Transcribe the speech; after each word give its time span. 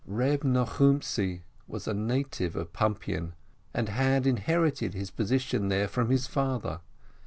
Reb 0.07 0.41
Nochumtzi 0.41 1.41
,was 1.67 1.87
a 1.87 1.93
native 1.93 2.55
of 2.55 2.73
Pumpian, 2.73 3.33
and 3.71 3.87
had 3.87 4.25
inherited 4.25 4.95
his 4.95 5.11
position 5.11 5.67
there 5.67 5.87
from 5.87 6.09
his 6.09 6.25
father. 6.25 6.79